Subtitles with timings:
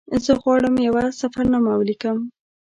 [0.23, 2.17] زه غواړم یوه سفرنامه ولیکم.